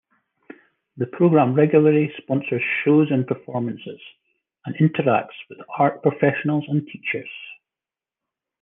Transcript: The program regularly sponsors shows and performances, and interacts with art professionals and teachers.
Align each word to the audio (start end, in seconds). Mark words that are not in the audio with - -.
The 0.97 1.05
program 1.05 1.53
regularly 1.53 2.11
sponsors 2.17 2.63
shows 2.83 3.11
and 3.11 3.27
performances, 3.27 4.01
and 4.65 4.75
interacts 4.77 5.35
with 5.47 5.59
art 5.77 6.01
professionals 6.01 6.65
and 6.69 6.83
teachers. 6.87 7.29